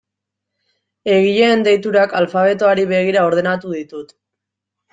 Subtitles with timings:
[1.15, 4.13] Egileen deiturak alfabetoari begira ordenatu ditut.